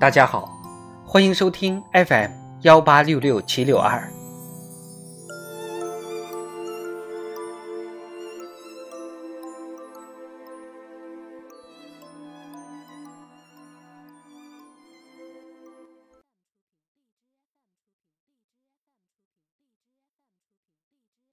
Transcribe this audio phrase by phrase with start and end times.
[0.00, 0.48] 大家好，
[1.04, 2.30] 欢迎收听 FM
[2.62, 4.10] 幺八六六七六二。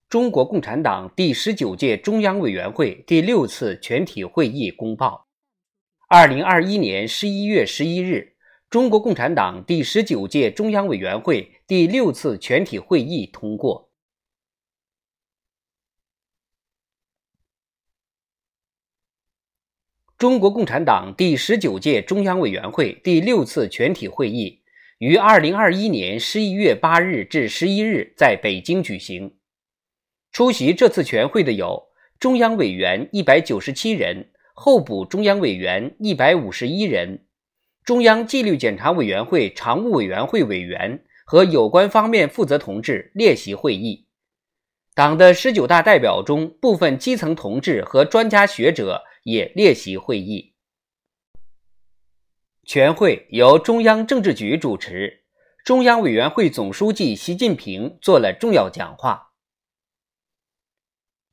[0.10, 5.26] 中国共产党第十九届中央委员会第六次全体会议公报：
[6.10, 8.36] 二零二一年十一月十一日，
[8.70, 13.90] 中国共产党第十九届中央委员会第六次全体会议通过。
[20.18, 24.62] 中国共产党第十九届中央委员会第六次全体会议
[24.98, 29.38] 于二零二一年十一月八日至十一日在北京举行。
[30.34, 31.88] 出席这次全会的有
[32.20, 37.27] 中央委员一百九十七人，候补中央委员一百五十一人，
[37.88, 44.08] 中央纪律检查委员会常务委员会委员和有关方面负责同志列席会议。
[44.94, 50.54] 党的十九大代表中，部分基层同志和专家学者也列席会议。
[52.66, 55.24] 全会由中央政治局主持，
[55.64, 59.32] 中央委员会总书记习近平做了重要讲话。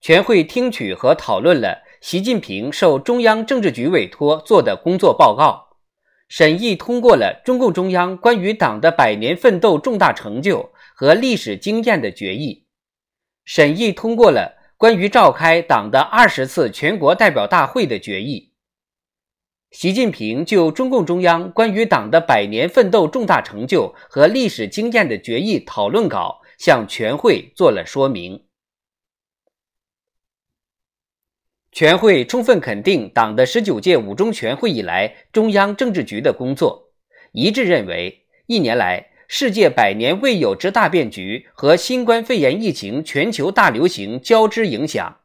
[0.00, 5.73] 全会听取和讨论了习近平受中央政治局委托做的工作报告，
[6.28, 12.66] 审议通过了中共中央关于党的百年奋斗重大成就和历史经验的决议，
[13.44, 18.53] 审议通过了关于召开党的二十次全国代表大会的决议。
[19.70, 28.44] 习近平就中共中央关于党的百年奋斗重大成就和历史经验的决议讨论稿向全会做了说明。
[31.75, 36.92] 全会充分肯定党的十九届五中全会以来中央政治局的工作，
[37.33, 45.16] 一致认为，一年来世界百年未有之大变局和新冠肺炎疫情全球大流行交织影响，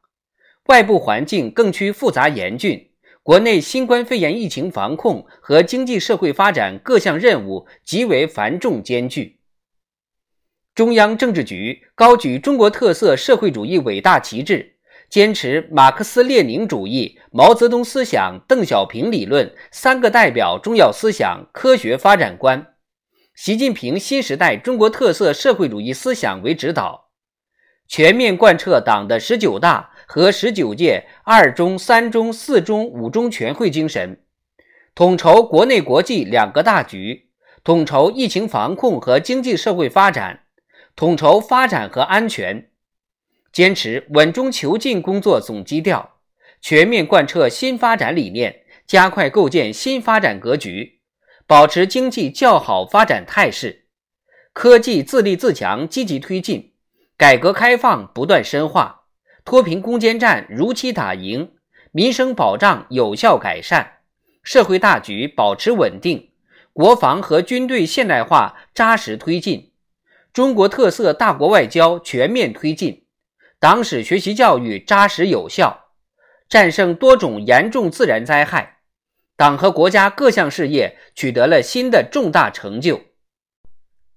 [0.66, 2.90] 外部环境更趋复杂严峻，
[3.22, 9.38] 国内新冠肺炎疫情防控和经济社会发展各项任务极为繁重艰巨。
[10.74, 14.78] 中央政治局高举中国特色社会主义伟大旗帜。
[15.10, 22.76] 坚持马克思列宁主义、毛泽东思想、邓小平理论三个代表重要思想科学发展观，
[23.34, 27.10] 习近平新时代中国特色社会主义思想为指导，
[27.88, 34.22] 全面贯彻党的十九大和十九届二中、三中、四中、五中全会精神，
[34.94, 37.32] 统筹国内国际两个大局，
[37.64, 40.42] 统筹疫情防控和经济社会发展，
[40.96, 42.69] 统筹发展和安全。
[43.52, 46.18] 坚持稳中求进工作总基调，
[46.62, 51.00] 全面贯彻新发展理念，加快构建新发展格局，
[51.48, 53.86] 保持经济较好发展态势，
[54.54, 56.74] 科技自立自强积极推进，
[57.18, 59.06] 改革开放不断深化，
[59.44, 61.54] 脱贫攻坚战如期打赢，
[61.92, 63.94] 民生保障有效改善，
[64.44, 66.30] 社会大局保持稳定，
[66.72, 69.72] 国防和军队现代化扎实推进，
[70.32, 73.06] 中国特色大国外交全面推进。
[73.62, 75.88] 党史学习教育扎实有效，
[76.48, 78.78] 战胜多种严重自然灾害，
[79.36, 83.02] 党和国家各项事业取得了新的重大成就，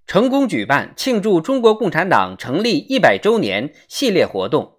[0.07, 4.79] 成功举办庆祝中国共产党成立一百周年系列活动。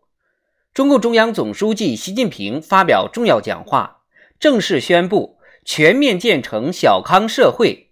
[0.73, 4.03] 中共中央总书记习近平发表重要讲话，
[4.39, 7.82] 正式宣布全面建成小康社会。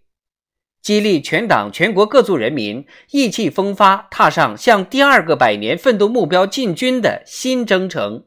[0.82, 8.26] 激励全党全国各族人民意气风发，踏上向第二个百年奋斗目标进军的新征程。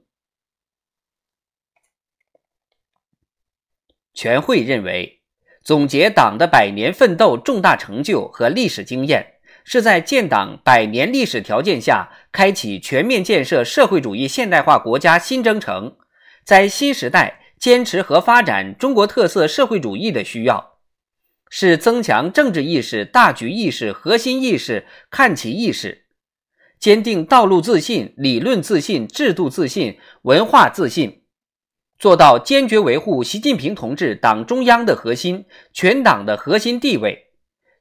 [4.14, 5.22] 全会认为，
[5.64, 15.96] 总结党的百年奋斗重大成就和历史经验，是在建党百年历史条件下，开启全面建设社会主义现代化国家新征程，
[16.44, 20.73] 在新时代坚持和发展中国特色社会主义的需要。
[21.56, 26.06] 是增强政治意识、大局意识、核心意识、看齐意识，
[26.80, 31.22] 坚定道路自信、理论自信、制度自信、文化自信，
[31.96, 37.26] 做到坚决维护习近平同志党中央的核心、全党的核心地位，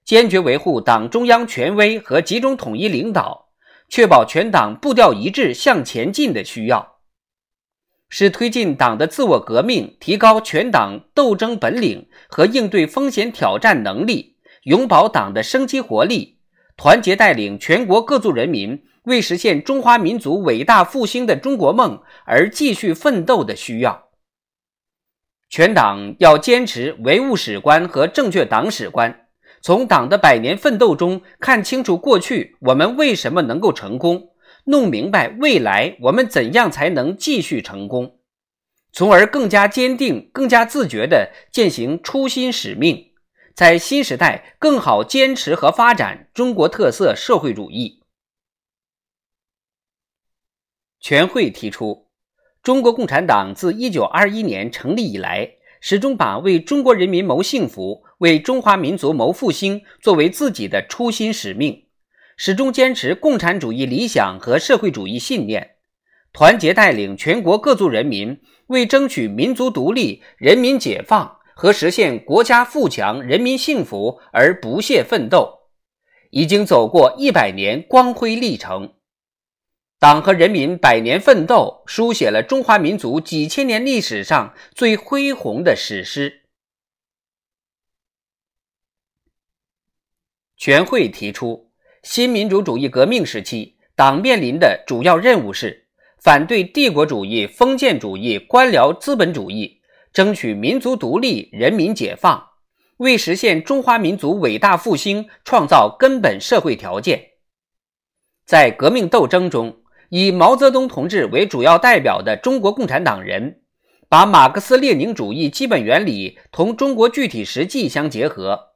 [0.06, 3.50] 坚决维护党中央权威和集中统一领导，
[3.90, 6.93] 确保全党步调一致向前进的需要。
[8.16, 16.38] 是推进党的自我革命，提高全党斗争本领和应对风险挑战能力，永葆党的生机活力，
[16.78, 24.10] 团结带领全国各族人民为实现中华民族伟大复兴的中国梦而继续奋斗的需要。
[25.50, 29.26] 全党要坚持唯物史观和正确党史观，
[29.60, 34.30] 从党的百年奋斗中看清楚过去我们为什么能够成功，
[34.66, 38.20] 弄明白未来我们怎样才能继续成功，
[38.92, 43.12] 从而更加坚定、更加自觉地践行初心使命，
[43.54, 48.02] 在新时代更好坚持和发展中国特色社会主义。
[51.00, 52.08] 全会提出，
[52.62, 61.83] 中国共产党自一九二一年成立以来，始终把为中国人民谋幸福、为中华民族谋复兴作为自己的初心使命，
[62.46, 65.78] 始终坚持共产主义理想和社会主义信念，
[66.34, 75.70] 团结带领全国各族人民为争取民族独立、人民解放和实现国家富强、人民幸福而不懈奋斗，
[76.32, 78.96] 已经走过一百年光辉历程。
[79.98, 86.42] 党和人民百年奋斗，书写了中华民族几千年历史上最恢宏的史诗。
[90.58, 91.72] 全会提出，
[92.04, 95.86] 新民主主义革命时期，党面临的主要任务是
[96.20, 99.80] 反对帝国主义、封建主义、官僚资本主义，
[100.12, 102.44] 争取民族独立、人民解放，
[102.98, 107.30] 为实现中华民族伟大复兴创造根本社会条件。
[108.46, 109.78] 在革命斗争中，
[110.10, 113.62] 以毛泽东同志为主要代表的中国共产党人，
[114.10, 118.73] 把马克思列宁主义基本原理同中国具体实际相结合，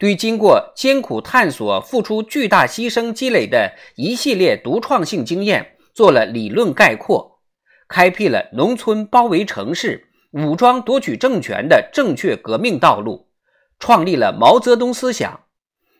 [0.00, 7.42] 对经过艰苦探索、付出巨大牺牲积累的一系列独创性经验做了理论概括，
[7.86, 13.28] 开辟了农村包围城市、武装夺取政权的正确革命道路，
[13.78, 15.42] 创立了毛泽东思想，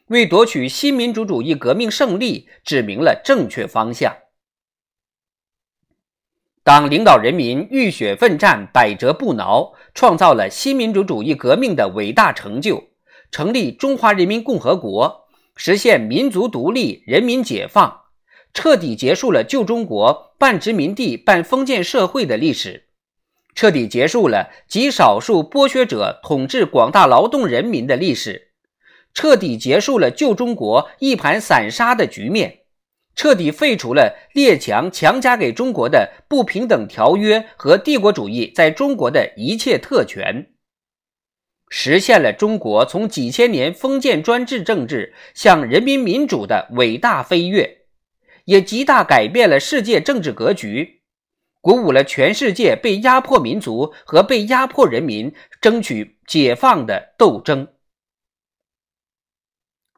[0.06, 4.16] 为夺取新民主主义革命胜利指明了正确方向。
[6.64, 12.89] 党领导人民浴血奋战、百折不挠，创造了新民主主义革命的伟大成就，
[13.30, 18.00] 成立中华人民共和国，实现民族独立、人民解放，
[18.52, 22.88] 彻底结束了旧中国半殖民地半封建社会的历史，
[23.54, 28.52] 彻底结束了极少数剥削者统治广大劳动人民的历史，
[29.14, 32.58] 彻底结束了旧中国一盘散沙的局面。
[33.16, 40.46] 彻底废除了列强强加给中国的不平等条约和帝国主义在中国的一切特权，
[41.70, 47.86] 实现了中国从几千年封建专制政治向人民民主的伟大飞跃，
[48.44, 51.02] 也极大改变了世界政治格局，
[51.60, 57.68] 鼓舞了全世界被压迫民族和被压迫人民争取解放的斗争。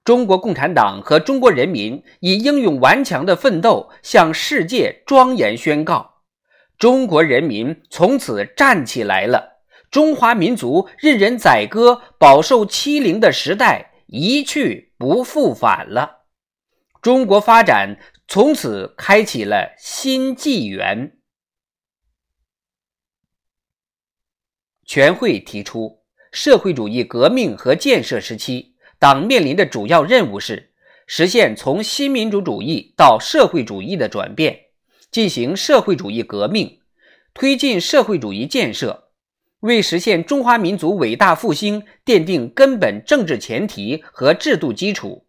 [0.05, 6.23] 中国共产党和中国人民以英勇顽强的奋斗，向世界庄严宣告：
[6.77, 9.52] 中国人民从此站起来了，
[9.93, 16.23] 中华民族任人宰割、饱受欺凌的时代一去不复返了，
[17.03, 21.19] 中国发展从此开启了新纪元。
[24.87, 26.03] 全会提出，
[26.33, 28.75] 社会主义革命和建设时期。
[28.99, 30.73] 党面临的主要任务是
[31.07, 34.67] 实现从新民主主义到社会主义的转变，
[35.11, 36.81] 进行社会主义革命，
[37.35, 39.11] 推进社会主义建设，
[39.63, 45.25] 为实现中华民族伟大复兴奠定根本政治前提和制度基础。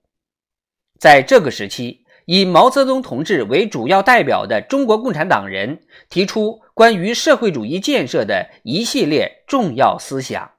[1.00, 10.50] 在这个时期，以毛泽东同志为主要代表的中国共产党人提出关于社会主义建设的一系列重要思想。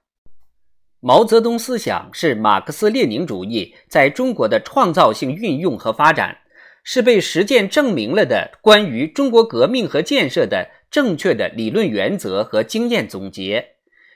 [1.00, 6.38] 毛泽东思想是马克思列宁主义在中国的创造性运用和发展，
[6.84, 13.70] 是被实践证明了的关于中国革命和建设的正确的理论原则和经验总结，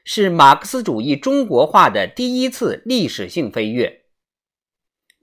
[0.04, 4.02] 是马克思主义中国化的第一次历史性飞跃。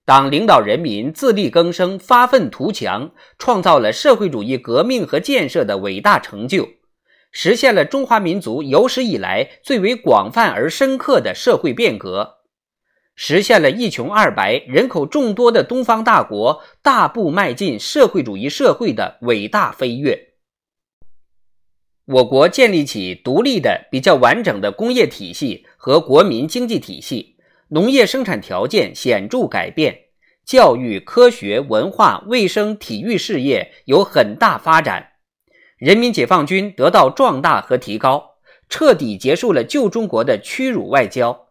[0.04, 6.68] 党领导人民自力更生、发愤图强，创造了社会主义革命和建设的伟大成就。
[7.32, 12.40] 实现了中华民族有史以来最为广泛而深刻的社会变革，
[13.16, 20.35] 实现了一穷二白、人口众多的东方大国大步迈进社会主义社会的伟大飞跃。
[22.06, 27.38] 我国建立起独立的、比较完整的工业体系和国民经济体系，
[27.70, 30.02] 农业生产条件显著改变，
[30.46, 35.14] 教育、科学、文化、卫生、体育事业有很大发展。
[35.78, 38.36] 人民解放军得到壮大和提高，
[38.70, 41.48] 彻底结束了旧中国的屈辱外交。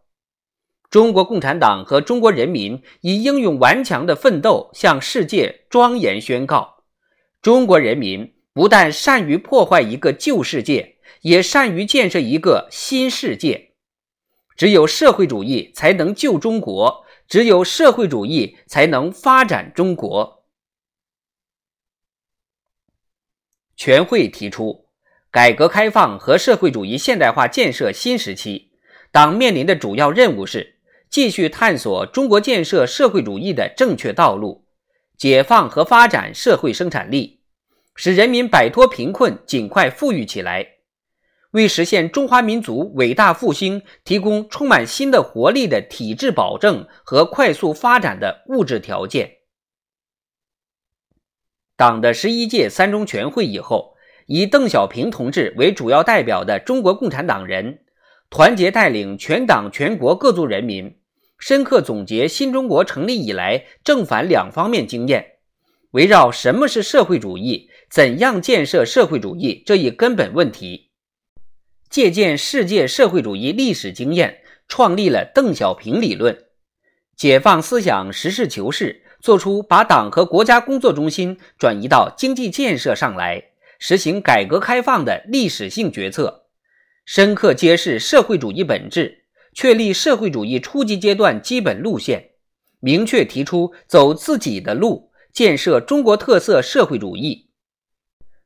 [0.88, 6.84] 中国共产党和中国人民以英勇顽强的奋斗，向世界庄严宣告：
[7.42, 13.72] 中国人民不但善于破坏一个旧世界，也善于建设一个新世界。
[14.56, 20.44] 只有社会主义才能救中国，只有社会主义才能发展中国。
[23.76, 24.86] 全会提出，
[25.32, 28.70] 改革开放和社会主义现代化建设新时期，
[29.10, 30.78] 党面临的主要任务是
[31.10, 34.64] 继续探索中国建设社会主义的正确道路，
[35.18, 37.40] 解放和发展社会生产力，
[37.94, 40.66] 使人民摆脱贫困，尽快富裕起来。
[41.52, 49.30] 为实现中华民族伟大复兴提供充满新的活力的体制保证和快速发展的物质条件。
[51.76, 53.94] 党的十一届三中全会以后，
[54.26, 57.84] 以邓小平同志为主要代表的中国共产党人，
[58.30, 60.98] 团结带领全党全国各族人民，
[61.38, 65.33] 深刻总结新中国成立以来正反两方面经验，
[65.94, 70.90] 围绕什么是社会主义、怎样建设社会主义这一根本问题。
[71.88, 76.36] 借鉴世界社会主义历史经验，创立了邓小平理论，
[77.16, 86.46] 解放思想，实事求是，做出把党和国家工作中心转移到经济建设上来，实行改革开放的历史性决策，
[87.04, 92.30] 深刻揭示社会主义本质，确立社会主义初级阶段基本路线，
[92.80, 97.50] 明确提出走自己的路，建设中国特色社会主义，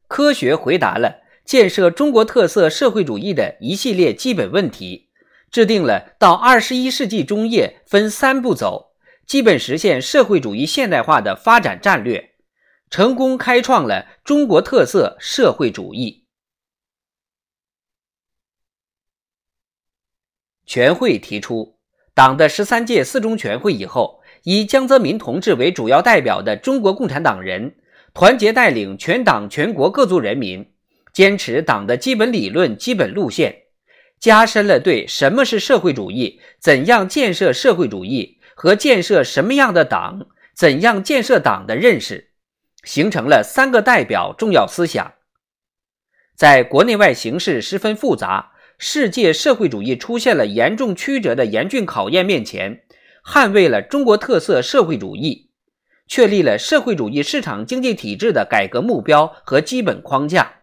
[0.08, 1.20] 科学回答了。
[1.44, 5.10] 建设中国特色社会主义的一系列基本问题，
[5.50, 8.94] 制定了到二十一世纪中叶分三步走，
[9.26, 12.34] 基本实现社会主义现代化的发展战略，
[12.90, 16.26] 成功开创了中国特色社会主义。
[20.66, 21.78] 全会提出，
[22.14, 27.74] 党的十三届四中全会以后，以江泽民同志为主要代表的中国共产党人，
[28.14, 30.72] 团结带领全党全国各族人民。
[31.12, 33.62] 坚持党的基本理论、基本路线，
[34.20, 42.30] 加深了对什么是社会主义、怎样建设社会主义和建设什么样的党、怎样建设党的认识，
[42.84, 45.14] 形成了三个代表重要思想。
[46.36, 52.82] 在国内外形势十分复杂、世界社会主义出现了严重曲折的严峻考验面前，
[53.30, 55.50] 捍卫了中国特色社会主义，
[56.06, 60.62] 确立了社会主义市场经济体制的改革目标和基本框架。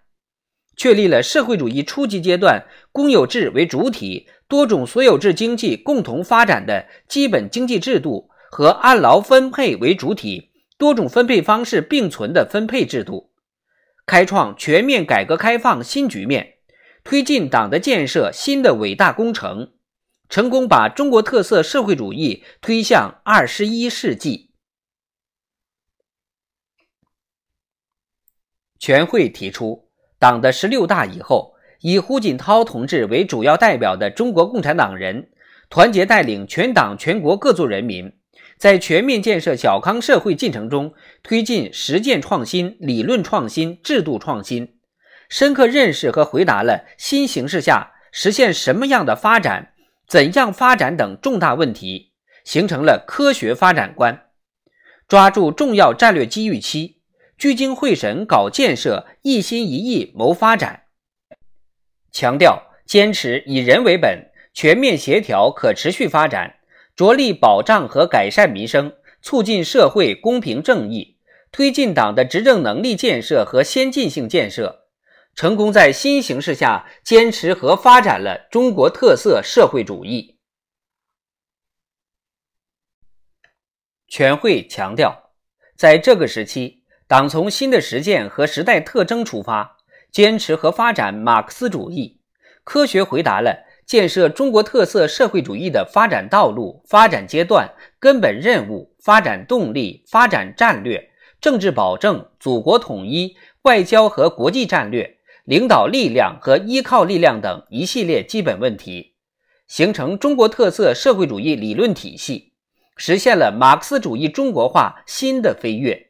[0.76, 13.30] 确立了社会主义初级阶段公有制为主体、多种所有制经济共同发展的基本经济制度和按劳分配为主体、多种分配方式并存的分配制度，
[14.08, 16.56] 开创全面改革开放新局面，
[17.04, 19.70] 推进党的建设新的伟大工程，
[20.30, 24.52] 成功把中国特色社会主义推向二十一世纪。
[28.80, 29.90] 全会提出。
[30.18, 35.30] 党的十六大以后，以胡锦涛同志为主要代表的中国共产党人，
[35.70, 38.12] 团结带领全党全国各族人民，
[38.58, 44.80] 在全面建设小康社会进程中，推进实践创新、理论创新、制度创新，
[45.30, 49.74] 深刻认识和回答了新形势下实现什么样的发展、
[50.08, 52.12] 怎样发展等重大问题，
[52.44, 54.28] 形成了科学发展观，
[55.08, 57.02] 抓住重要战略机遇期。
[57.38, 60.84] 聚精会神搞建设，一心一意谋发展。
[62.12, 66.56] 强调坚持以人为本，全面协调可持续发展，
[66.96, 71.18] 着力保障和改善民生，促进社会公平正义，
[71.52, 74.85] 推进党的执政能力建设和先进性建设，
[75.36, 80.40] 成功在新形势下坚持和发展了中国特色社会主义。
[84.08, 85.32] 全会强调，
[85.76, 86.84] 在这个时期。
[87.08, 89.78] 党从新的实践和时代特征出发，
[90.12, 92.20] 坚持和发展马克思主义，
[92.64, 105.15] 科学回答了建设中国特色社会主义的发展道路、发展阶段、根本任务、发展动力、发展战略、政治保证、祖国统一、外交和国际战略、
[105.46, 109.14] 领导力量和依靠力量等一系列基本问题，
[109.68, 112.54] 形成中国特色社会主义理论体系，
[112.98, 116.08] 实现了马克思主义中国化新的飞跃。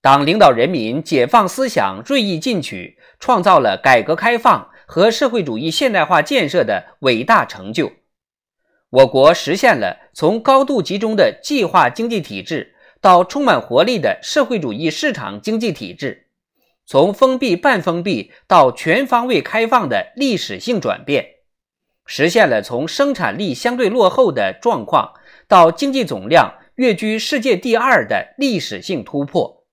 [0.00, 7.92] 党领导人民解放思想锐意进取，创造了改革开放和社会主义现代化建设的伟大成就。
[8.90, 16.23] 我国实现了从高度集中的计划经济体制到充满活力的社会主义市场经济体制，
[16.86, 21.26] 从封闭半封闭到全方位开放的历史性转变，
[22.04, 25.14] 实现了从生产力相对落后的状况
[25.48, 29.64] 到经济总量跃居世界第二的历史性突破。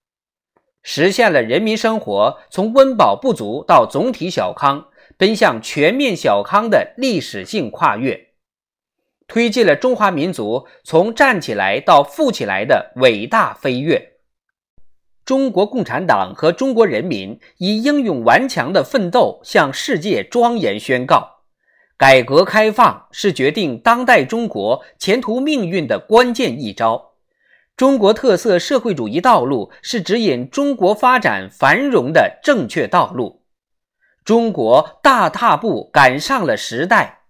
[0.83, 4.87] 实现了人民生活从温饱不足到总体小康，
[5.17, 8.29] 奔向全面小康的历史性跨越，
[9.27, 14.10] 推进了中华民族从站起来到富起来的伟大飞跃。
[15.31, 21.25] 中国共产党和中国人民以英勇顽强的奋斗向世界庄严宣告：
[21.95, 27.13] 改革开放是决定当代中国前途命运的关键一招。
[27.77, 33.43] 中国特色社会主义道路是指引中国发展繁荣的正确道路。
[34.25, 37.20] 中国大踏步赶上了时代，